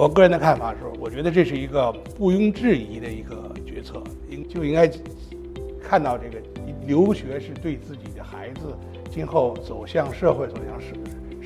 [0.00, 4.90] 我个人的看法是，我觉得这是一个毋庸置疑的一个决策，应就应该
[5.78, 6.42] 看到这个
[6.86, 8.74] 留学是对自己的孩子
[9.10, 10.94] 今后走向社会、走向世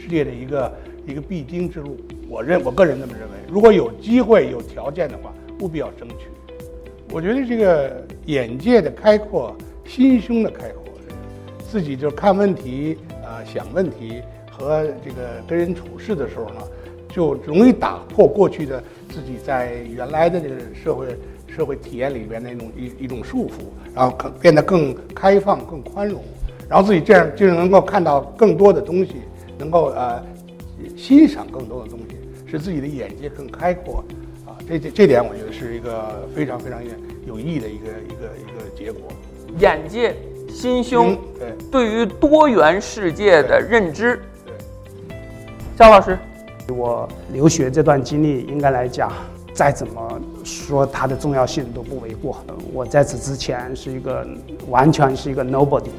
[0.00, 0.72] 世界的一个
[1.04, 1.96] 一个必经之路。
[2.28, 6.28] 我认我个人这么认为，如果有机会、有条件的话，务必要争取。
[7.10, 9.52] 我觉得这个眼界的开阔、
[9.84, 10.94] 心胸的开阔，
[11.58, 16.62] 自己就看问题啊、想问题和这个跟人处事的时候呢。
[17.14, 21.06] 就容易打破过去的自己在原来的这个社会
[21.46, 23.62] 社会体验里边那种一一种束缚，
[23.94, 26.20] 然后更变得更开放、更宽容，
[26.68, 29.12] 然后自己这样就能够看到更多的东西，
[29.56, 30.20] 能够呃
[30.96, 32.16] 欣赏更多的东西，
[32.50, 34.02] 使自己的眼界更开阔
[34.44, 34.58] 啊。
[34.68, 36.82] 这这这点我觉得是一个非常非常
[37.24, 39.02] 有意义的一个一个一个结果。
[39.60, 40.16] 眼界、
[40.48, 44.20] 心胸，对，对于多元世界的认知。
[44.44, 45.16] 对，
[45.78, 46.18] 肖老师。
[46.68, 49.12] 我留学这段经历，应该来讲，
[49.52, 52.38] 再怎么说它的重要性都不为过。
[52.72, 54.26] 我在此之前是一个
[54.68, 55.90] 完全是一个 nobody，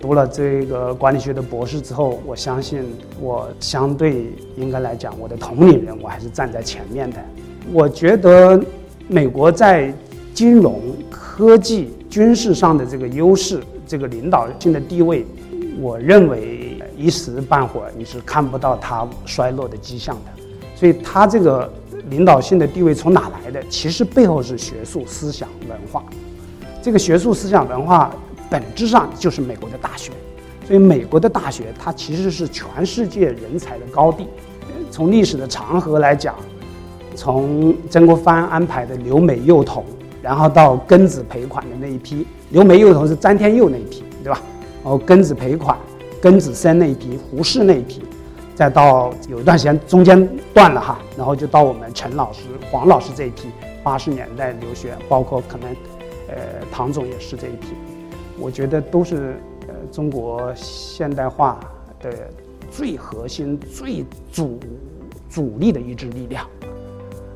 [0.00, 2.82] 读了这个管理学的博士之后，我相信
[3.20, 7.16] 我相对应该来讲，我的同龄人我还是站在前面的。
[7.72, 8.58] 我觉得
[9.08, 9.92] 美国在
[10.32, 15.26] 金融、科技、军事上的这个优势，这个领导性的地位，
[15.78, 16.65] 我认为。
[16.96, 20.42] 一时半会儿你是看不到它衰落的迹象的，
[20.74, 21.70] 所以它这个
[22.08, 23.62] 领导性的地位从哪来的？
[23.68, 26.02] 其实背后是学术思想文化。
[26.80, 28.14] 这个学术思想文化
[28.48, 30.12] 本质上就是美国的大学，
[30.66, 34.26] 所以美国的大学它其实是全世界人才的高地。
[34.90, 36.34] 从历史的长河来讲，
[37.14, 39.84] 从曾国藩安排的留美幼童，
[40.22, 44.40] 然后到庚子赔款的那一批，留美幼童是詹天佑那一批，对吧？
[44.84, 45.76] 然后庚子赔款。
[46.26, 48.02] 庚子森那一批，胡适那一批，
[48.56, 53.48] 再到有一段时间中间断了哈，然后就到我们陈老师、黄老师这一批，
[53.84, 55.70] 八十年代留学，包括可能，
[56.26, 56.36] 呃，
[56.72, 57.68] 唐总也是这一批，
[58.40, 59.36] 我觉得都是
[59.68, 61.60] 呃中国现代化
[62.02, 62.12] 的
[62.72, 64.58] 最核心、最主
[65.30, 66.44] 主力的一支力量，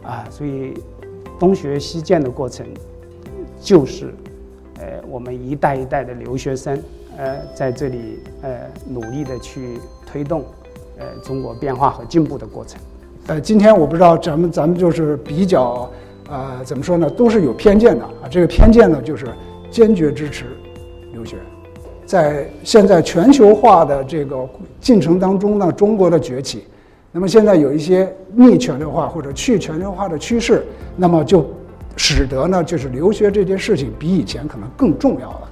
[0.02, 0.74] 啊，所以
[1.38, 2.66] 东学西渐的过程，
[3.60, 4.12] 就是
[4.80, 6.76] 呃我们一代一代的留学生。
[7.16, 10.44] 呃，在这里呃，努力的去推动
[10.98, 12.80] 呃中国变化和进步的过程。
[13.26, 15.90] 呃，今天我不知道咱们咱们就是比较
[16.28, 18.28] 呃怎么说呢，都是有偏见的啊。
[18.30, 19.26] 这个偏见呢，就是
[19.70, 20.46] 坚决支持
[21.12, 21.36] 留学。
[22.06, 24.48] 在现在全球化的这个
[24.80, 26.64] 进程当中呢，中国的崛起，
[27.12, 30.64] 那么现在有一些逆全球化或者去全球化的趋势，
[30.96, 31.48] 那么就
[31.96, 35.49] 使得呢，就是留学这件事情比以前可能更重要了。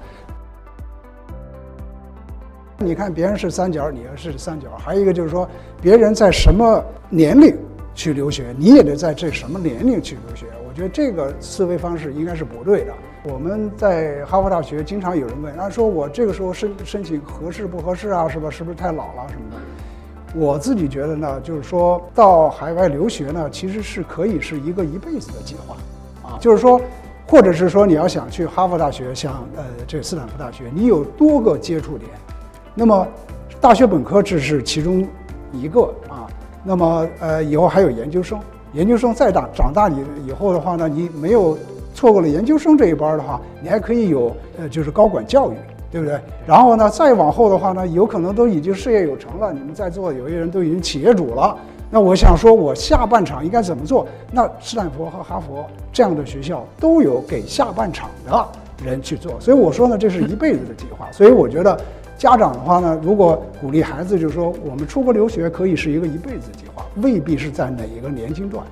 [2.80, 4.68] 你看别人是三角，你要是三角。
[4.78, 5.48] 还有一个就是说，
[5.82, 7.56] 别人在什么年龄
[7.92, 10.46] 去留学，你也得在这什么年龄去留学。
[10.68, 12.92] 我觉得这个思维方式应该是不对的。
[13.24, 18.28] 我们在哈佛大学经常有人问，啊，说我这个时候申申请合适不合适啊？
[18.28, 18.48] 是吧？
[18.48, 20.40] 是不是太老了什么的？
[20.40, 25.74] 我自己觉得呢，就是说到海外留学呢，其实是可以是一个一辈子的计划，
[26.22, 26.80] 啊，就是说，
[27.26, 32.08] 或者是说你要想去哈佛大学，像呃这斯坦福大学，你有多个接触点。
[32.78, 33.08] 那么，
[33.60, 35.04] 大学本科只是其中
[35.52, 36.30] 一个啊。
[36.62, 38.38] 那么，呃，以后还有研究生。
[38.72, 41.58] 研究生再大，长大你以后的话呢，你没有
[41.92, 45.56] 错过了研究生这一班的话，你还可以有呃，就是高管教育，
[45.90, 46.20] 对不对？
[46.46, 49.52] 然后呢，再往后的话呢，有可能都已经事业有成了。
[49.52, 51.56] 你们在座有些人都已经企业主了。
[51.90, 54.06] 那我想说，我下半场应该怎么做？
[54.30, 58.48] 那斯坦福和哈佛这样的学校都有给下半场的
[58.84, 59.32] 人去做。
[59.40, 61.08] 所以我说呢，这是一辈子的计划。
[61.10, 61.76] 所以我觉得。
[62.18, 68.66] 家长的话呢，如果鼓励孩子，就是说我们出国留学可以是一个一辈子计划，未必是在哪一个年龄段。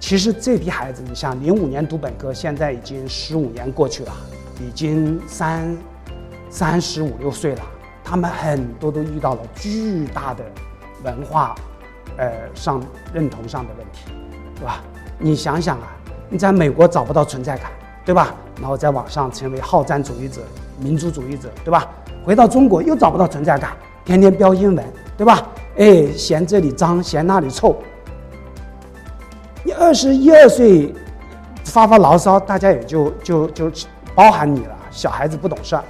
[0.00, 4.12] 其实这批孩子，你像零五年读本科，现在已经十五年过去了，
[4.66, 5.76] 已经三
[6.48, 7.62] 三十五六岁了，
[8.02, 10.42] 他们很多都遇到了巨大的
[11.04, 11.54] 文化，
[12.16, 12.82] 呃上
[13.12, 14.10] 认同上的问题，
[14.54, 14.82] 对吧？
[15.18, 15.94] 你想想啊，
[16.30, 17.70] 你在美国找不到存在感，
[18.06, 18.34] 对吧？
[18.58, 20.40] 然后在网上成为好战主义者、
[20.80, 21.90] 民族主义者，对吧？
[22.26, 23.70] 回到中国又找不到存在感，
[24.04, 24.84] 天天标英文，
[25.16, 25.46] 对吧？
[25.76, 27.76] 哎，嫌这里脏，嫌那里臭。
[29.62, 30.92] 你二十一二岁
[31.62, 33.70] 发发牢骚，大家也就就就
[34.12, 34.76] 包含你了。
[34.90, 35.84] 小孩子不懂事儿，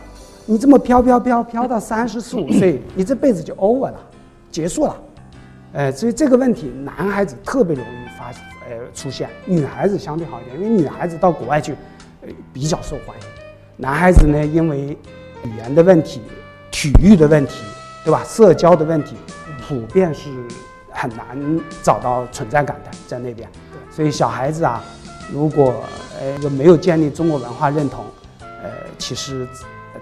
[0.45, 3.99] 你这么飘飘飘飘到三十四五岁， 你这辈子就 over 了，
[4.51, 4.97] 结束了。
[5.73, 8.27] 哎，所以这个问题，男孩子特别容易发
[8.69, 11.73] 呃出现，女孩子相对好一点，因为女孩子到国外去，
[12.21, 13.27] 呃比较受欢迎。
[13.79, 14.99] 男孩子呢，因为
[15.47, 16.23] 语言的问题，
[16.71, 17.63] 体育的问题，
[18.05, 18.23] 对吧？
[18.25, 19.15] 社交的问题，
[19.67, 20.29] 普遍是
[20.91, 23.49] 很难找到存在感的，在那边。
[23.91, 24.83] 所以小孩子啊，
[25.33, 25.85] 如果
[26.21, 28.05] 呃就没有建立中国文化认同，
[28.41, 29.47] 呃，其实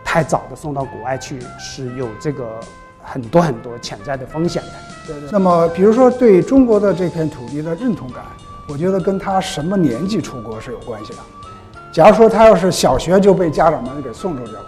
[0.02, 2.58] 太早的送到国外去是有这个
[3.02, 4.70] 很多很多潜在的风险的。
[5.06, 5.29] 对对。
[5.31, 8.25] 那么，比如说对中国的这片土地的认同感，
[8.69, 11.19] 我觉得跟他什么年纪出国是有关系的。
[11.93, 14.61] 假如说他要是小学就被家长们给送出去了，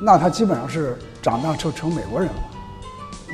[0.00, 2.34] 那他基本上是长大就成美国人了。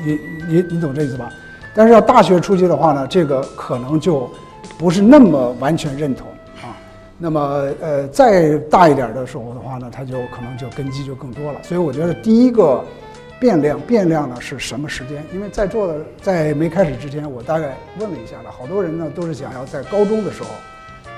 [0.04, 1.30] 你你你懂这意思吧？
[1.74, 4.30] 但是要大学出去的话呢，这个可能就
[4.78, 6.26] 不是那么完全认同
[6.56, 6.76] 啊。
[7.18, 7.40] 那么
[7.80, 11.60] 呃，再大一点的时候的话呢，他就可能就根基就更多了。
[11.62, 12.84] 所以我觉得第一个
[13.40, 15.24] 变量变量呢是什么时间？
[15.32, 20.48] 因为在座的在没开始之前，我大概问了一下了，好多人呢都是想要在高中的时候。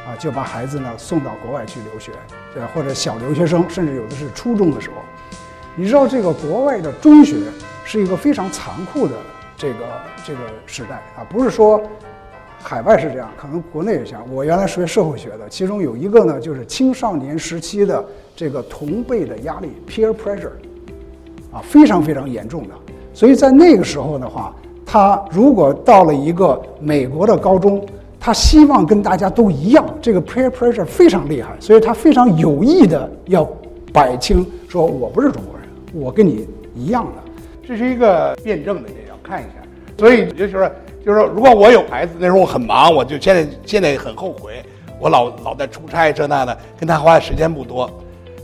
[0.06, 2.12] 啊，就把孩子呢送到国外去留学，
[2.52, 2.62] 对？
[2.74, 4.96] 或者小留学生，甚至有的是初中的时候。
[5.76, 7.36] 你知道这个国外的中学
[7.84, 9.14] 是一个非常残酷的
[9.56, 9.74] 这个
[10.24, 11.80] 这个时代啊，不是说
[12.62, 14.22] 海外是这样，可能国内也像。
[14.32, 18.04] 我原来学社会学的，其中有一个呢，就是青少年时期的
[18.36, 20.52] 这个同辈的压力 （peer pressure）
[21.52, 22.74] 啊，非常非常严重的。
[23.12, 24.54] 所以在那个时候的话，
[24.86, 27.84] 他如果到了一个美国的高中，
[28.18, 33.46] 他希望跟大家都一样，这个 peer pressure 非常厉害，所以他非常有意的要
[33.92, 35.53] 摆清，说我不是中国，
[35.94, 37.22] 我跟你一样的，
[37.66, 39.62] 这是一个辩证的，也要看一下。
[39.96, 40.70] 所以就是说，
[41.04, 44.62] 就是说，如果我有孩子，那时候我很忙，我就现在现在很后悔，
[44.98, 47.90] 我老老在出差这那的，跟他花的时间不多。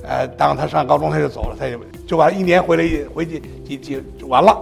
[0.03, 4.57] 呃，当他上高中他就走了，他就就完一年回来一回去几几完了。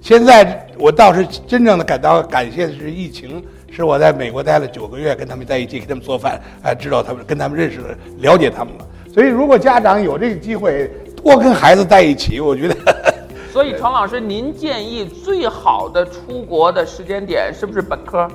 [0.00, 3.42] 现在我倒是真正的感到感谢的是疫情。
[3.68, 8.86] 是我在美国待了九个月，跟他们在一起，给他们做饭，哎，知道他们，跟他们认识了，了解他们了。
[9.12, 10.90] 所以，如果家长有这个机会
[11.26, 12.76] 多跟孩子在一起，我觉得。
[13.52, 18.28] 所以，程老师，您建议最好的出国的时间点是不是本科？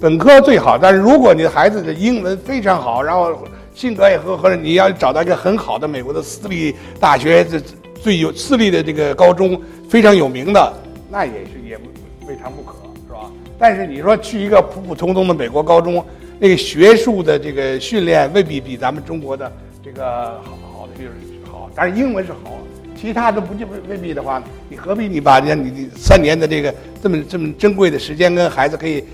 [0.00, 3.38] 本科最好，但是如果你的孩子的英文非常好，然后
[3.72, 7.60] 性格也和或者你要找到一个很好的美国的私立大学，这
[7.94, 10.72] 最有私立的这个高中非常有名的，
[11.08, 11.78] 那也是也
[12.26, 12.74] 未尝不可。
[13.06, 16.04] 是吧但是你说去一个普普通通的美国高中，
[16.40, 19.52] 那个学术的这个训练未必比咱们中国的
[19.84, 20.02] 这个
[20.42, 21.31] 好好的就是好，
[21.74, 22.58] 但是英文是好，
[22.96, 29.04] 其他都不就未必的话，你何必你把你你三年的这个这么这么珍贵的时间跟孩子可以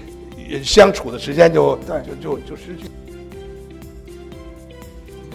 [0.62, 2.84] 相处的时间就就就就失去？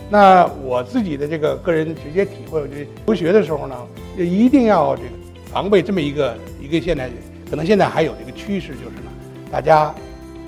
[0.09, 3.75] 那我自己的这个个人直接体会，我觉得留学的时候呢，
[4.17, 5.09] 一定要这个
[5.51, 7.09] 防备这么一个一个现在。
[7.49, 9.11] 可能现在还有这个趋势，就是呢，
[9.51, 9.81] 大家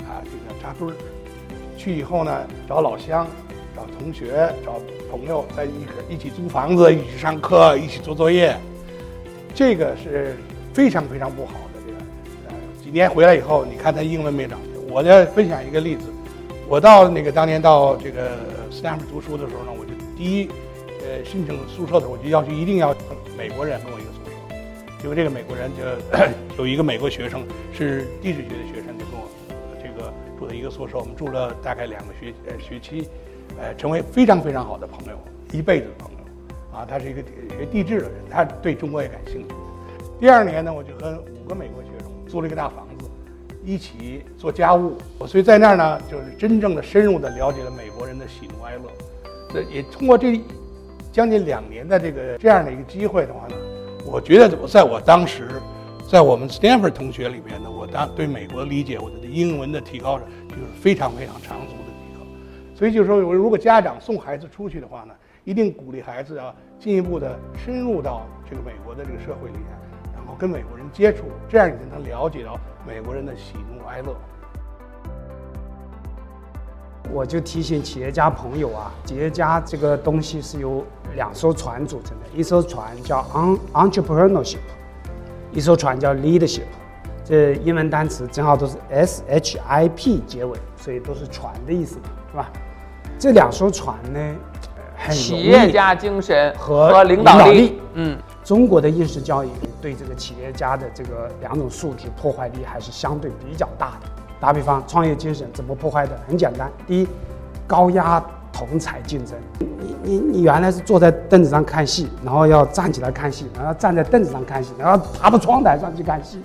[0.08, 0.94] 啊，这个扎堆儿
[1.78, 3.28] 去以后呢，找老乡、
[3.76, 4.80] 找同学、找
[5.10, 8.56] 朋友在一起一起租房子、一起上课、一起做作业，
[9.54, 10.34] 这个是
[10.72, 11.80] 非常非常不好的。
[11.86, 11.98] 这个
[12.48, 14.72] 呃，几年回来以后，你看他英文没长进。
[14.90, 16.04] 我再分享一个例子，
[16.66, 18.30] 我到那个当年到这个
[18.70, 20.48] 斯坦福读书的时候呢，我就第一
[21.02, 22.96] 呃申请宿舍的时候，我就要求一定要
[23.36, 24.32] 美国人跟我一个宿舍。
[25.04, 25.82] 因为这个美国人就
[26.58, 29.28] 有一个美国学生是地质学的学生，就跟我
[29.82, 33.06] 这个住在一个宿舍，我们住了大概两个学呃学期，
[33.60, 35.18] 呃，成为非常非常好的朋友，
[35.52, 36.16] 一辈子的朋友。
[36.76, 37.22] 啊，他是一个
[37.56, 39.54] 学地质的人，他对中国也感兴趣。
[40.20, 43.06] 第二年呢，我就和五个美国学生租了一个大房子，
[43.64, 44.98] 一起做家务。
[45.18, 48.82] 我所以在那儿呢，就是真正的深入的了解了美国人的喜怒哀乐。
[49.54, 50.38] 这也通过这
[51.10, 53.56] 将近两年的这个这样的一个机会的话呢。
[54.04, 55.48] 我觉得我在我当时，
[56.10, 61.74] 在我们 Stanford 同学里边呢，我当对美国理解，我的英文的提高就是非常非常长足。
[62.76, 65.14] 所以就是说，如果家长送孩子出去的话呢，
[65.44, 69.64] 一定鼓励孩子要进一步的深入到这个美国的这个社会里面，
[70.14, 74.14] 然后跟美国人接触，这样你才能了解到美国人的喜怒哀乐。
[77.10, 84.58] 我就提醒企业家朋友啊，企业家这个东西是由两艘船组成的，一艘船叫 on entrepreneurship，
[85.50, 86.66] 一艘船叫 leadership，
[87.24, 92.52] 这英文单词正好都是 s h i p 结尾，所以都是船的意思嘛，是吧？
[93.18, 94.20] 这两艘船呢，
[94.96, 99.48] 很企业家精神和领导力，嗯，中国的应试教育
[99.80, 104.08] 对这个企业家的这个两种素质破坏力还是相对比较大的。
[104.38, 106.18] 打比方，创业精神怎么破坏的？
[106.28, 107.08] 很简单，第一，
[107.66, 109.34] 高压同才竞争。
[109.58, 116.42] 你你你原来是坐在凳子上看戏，然后要站起来看戏，然后站在凳子上看戏，然后爬到窗台上去看戏，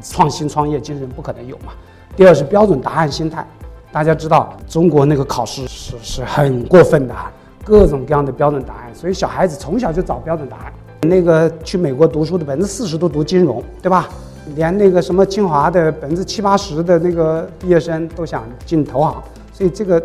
[0.00, 1.72] 创新创业精神不可能有嘛。
[2.14, 3.44] 第二是标准答案心态，
[3.92, 7.14] 大家知道中国那个考试是是很过分的，
[7.62, 10.72] 各种各样的标准答案，所以小孩子从小就找标准答案。
[11.02, 14.08] 那个去美国读书的百分之四十都读金融，对吧？
[14.56, 19.22] 连那个什么清华的百分之七八十的那个毕业生都想进投行，
[19.52, 20.02] 所以这个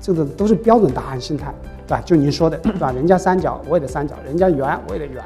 [0.00, 1.54] 这个都是标准答案心态，
[1.86, 2.02] 对吧？
[2.04, 2.90] 就您说的，对吧？
[2.90, 5.22] 人家三角我也得三角，人家圆我也得圆。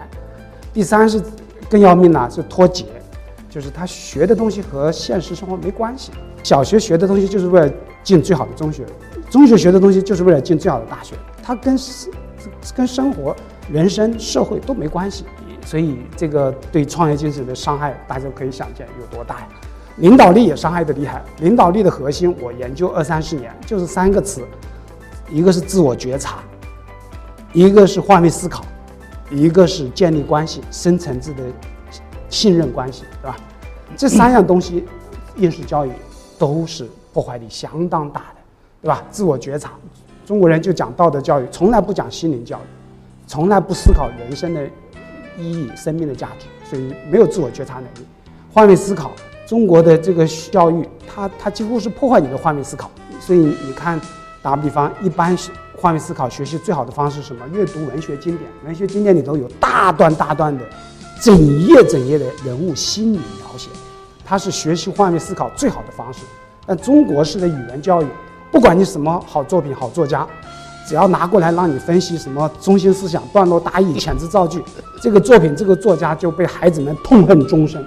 [0.73, 1.23] 第三是
[1.71, 2.87] 更要命了，是脱节，
[3.49, 6.11] 就是他学的东西和现实生活没关系。
[6.45, 7.73] 小学学的东西就是为了
[8.05, 8.85] 进最好的中学，
[9.31, 11.77] 中学学的东西就是为了进最好的大学，它跟
[12.77, 13.35] 跟生活、
[13.73, 15.25] 人生、社会都没关系。
[15.65, 19.49] 所以这个对创业精神的伤害，大家可以想见有多大呀！
[19.97, 21.23] 领导力也伤害的厉害。
[21.41, 24.43] 领导力的核心，我研究二三十年，就是三个词：
[25.31, 26.41] 一个是自我觉察，
[27.55, 28.63] 一个是换位思考，
[29.31, 31.43] 一个是建立关系，深层次的
[32.29, 33.37] 信任关系，对吧？
[33.97, 34.85] 这三样东西，
[35.37, 35.91] 应试教育
[36.39, 38.41] 都是破坏力相当大的，
[38.83, 39.03] 对吧？
[39.11, 39.73] 自我觉察，
[40.27, 42.67] 中国人就讲道德教育，从来不讲心灵教育，
[43.27, 44.69] 从来不思考人生的。
[45.37, 48.07] 意义、生命的价值，所以没有自我觉察能力。
[48.53, 49.11] 换位思考，
[49.45, 52.89] 中国的这个教育，它它几乎是破坏你的换位思考。
[53.19, 54.01] 所以你看，
[54.41, 57.45] 打个比方，一般是换位思考学习最好的方式是什么？
[57.49, 60.65] 阅读文学经典，文学经典里头有大段大段的、
[61.21, 61.37] 整
[61.67, 63.69] 页整页的人物心理描写，
[64.25, 66.21] 它是学习换位思考最好的方式。
[66.67, 68.07] 但中国式的语言教育，
[68.51, 70.27] 不管你什么好作品、好作家。
[70.87, 74.63] 只要拿过来让你分析什么中心思想、段落大意、遣词造句，
[75.01, 77.83] 这个作品、这个作家就被孩子们痛恨终生，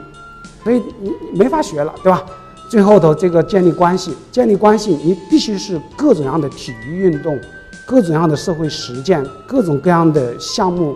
[0.64, 2.26] 所以你没法学了，对吧？
[2.68, 7.40] 最后头这个建立关系，建立关系，你必须是各种样的体育运动，
[7.86, 10.96] 各种样的社会实践，各种各样的项目、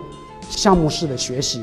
[0.50, 1.62] 项目式的学习，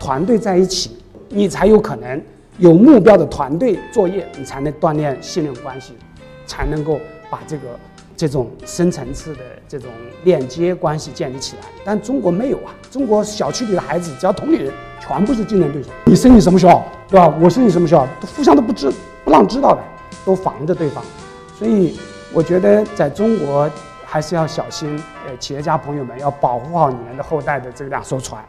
[0.00, 0.96] 团队在一起，
[1.28, 2.20] 你才有可能
[2.58, 5.94] 有目标的团队作业，你才能锻炼信任关系，
[6.46, 7.78] 才能够把这个。
[8.18, 9.90] 这种深层次的这种
[10.24, 12.72] 链接关系建立起来，但中国没有啊！
[12.90, 15.90] 中国小区里的孩子，只要同龄人，全部是竞争对手。
[16.06, 17.28] 你升你什么学校，对吧？
[17.38, 18.90] 我升你什么学校，都互相都不知
[19.22, 19.82] 不让知道的，
[20.24, 21.04] 都防着对方。
[21.58, 22.00] 所以
[22.32, 23.70] 我觉得在中国
[24.06, 24.98] 还是要小心。
[25.26, 28.42] 呃，企业家朋友们要保护好你们的后代的这两艘船，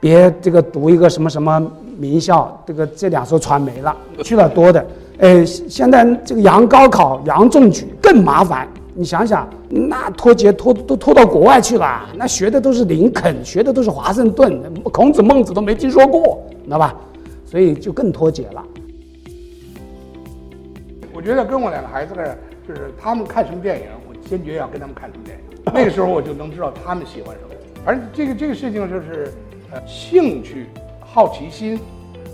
[0.00, 1.60] 别这个读一个什么什么
[1.98, 4.86] 名校，这个这两艘船没了，去了多的。
[5.18, 8.68] 呃，现在这个扬高考、扬中举更麻烦。
[8.98, 16.94] 你想想，那脱节脱都脱到国外去了，那学的都是林肯，学的都是华盛顿，孔子孟子都没听说过，知道吧？
[17.44, 18.64] 所以就更脱节了。
[21.14, 22.22] 我觉得跟我两个孩子呢，
[22.66, 25.44] 就是他们看什么电影，我坚决要跟他们看什么电影。
[25.74, 27.54] 那个时候我就能知道他们喜欢什么。
[27.84, 29.32] 而这个这个事情就是，
[29.86, 30.66] 兴趣、
[31.00, 31.78] 好奇心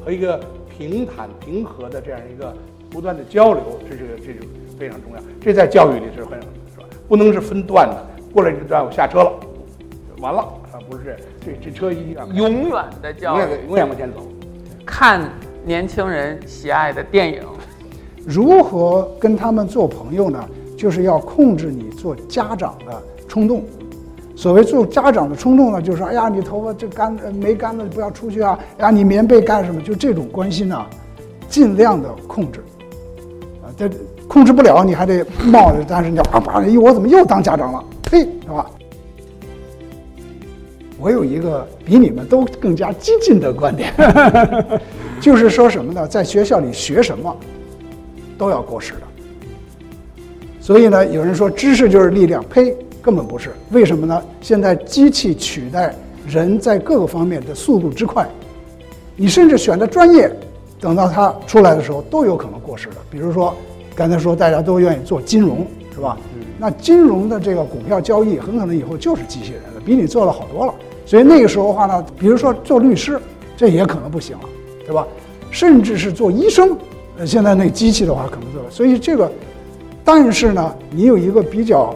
[0.05, 2.55] 和一个平坦平和的这样一个
[2.91, 4.41] 不断的交流，这是这是。
[4.79, 6.85] 非常重要，这在教育里是很是吧？
[7.07, 9.33] 不能是分段的，过了这段我下车了，
[10.19, 10.41] 完了
[10.73, 14.27] 啊，不是这这这车一定要永远的教育，永远往前走。
[14.85, 15.31] 看
[15.65, 17.43] 年轻人喜爱的电影，
[18.27, 20.49] 如何跟他们做朋友呢？
[20.77, 23.63] 就是要控制你做家长的冲动。
[24.43, 29.81] 所谓做家长的冲动呢，就是说，哎呀，你头发这干没干的不要出去啊，哎呀，你棉被干什么？
[29.81, 30.85] 就这种关心呢，
[31.49, 32.59] 尽量的控制
[33.63, 33.89] 啊，这。
[34.27, 37.85] 控制不了，你还得冒着，但是你要啪啪，哎，我怎么又当家长了？
[38.03, 38.69] 呸，是吧？
[40.99, 43.93] 我有一个比你们都更加激进的观点，
[45.21, 46.09] 就是说什么呢？
[46.09, 47.37] 在学校里学什么
[48.37, 49.01] 都要过时的。
[50.59, 53.53] 所以呢，有人说知识就是力量，呸，根本不是。
[53.73, 54.23] 为什么呢？
[54.41, 55.95] 现在机器取代
[56.27, 58.27] 人在各个方面的速度之快，
[59.17, 60.35] 你甚至选的专业，
[60.81, 62.97] 等到它出来的时候都有可能过时的。
[63.11, 63.55] 比如说。
[63.95, 66.17] 刚才说大家都愿意做金融，是吧？
[66.59, 70.73] 那金融的这个股票交易很可能以后就是机器人了，比你做的好多了。
[71.05, 73.21] 所以那个时候的话呢，比如说做律师，
[73.55, 74.45] 这也可能不行了，
[74.87, 75.07] 对吧？
[75.51, 76.75] 甚至是做医生，
[77.19, 78.63] 呃，现在那机器的话可能做。
[78.71, 79.31] 所以这个，
[80.03, 81.95] 但是呢，你有一个比较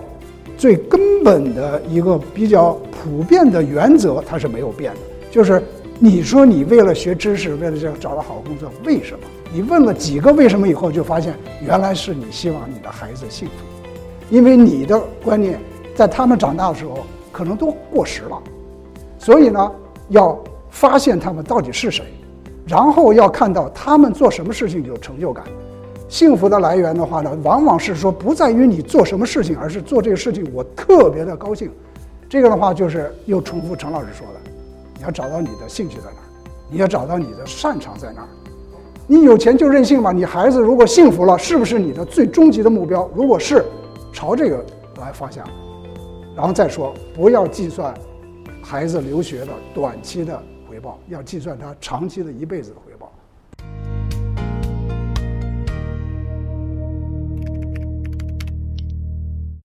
[0.57, 5.63] 最根本的一个比较普遍的原则，它是没有变的，就是
[5.99, 9.21] 你说你为了学知识，为了这找到好工作，为什么？
[9.53, 11.35] 你问了几个为什么以后，就发现
[11.65, 13.53] 原来是你希望你的孩子幸福，
[14.31, 15.59] 因为你的观念
[15.95, 18.43] 在他们长大的时候可能都过时了，
[19.19, 19.73] 所以呢，
[20.09, 20.39] 要
[20.71, 22.05] 发现他们到底是谁，
[22.67, 25.45] 然后要看到他们做什么事情有成就感。
[26.09, 31.71] 幸福的来源的话呢，往往是说不在于你做什么事情，而是做这个事情我特别的高兴。
[32.29, 34.51] 这个的话就是又重复陈老师说的，
[34.97, 36.27] 你要找到你的兴趣在哪儿，
[36.71, 38.29] 你要找到你的擅长在哪儿。
[39.09, 40.11] 你有钱就任性吧？
[40.11, 43.09] 你孩子如果幸福了，是不是你的最终极的目标？
[43.15, 43.65] 如果是，
[44.13, 44.65] 朝这个
[45.01, 45.47] 来方向，
[46.37, 47.95] 然后再说，不要计算
[48.63, 52.96] 孩子留学的短期的回报，要计算他长期的一辈子的回报。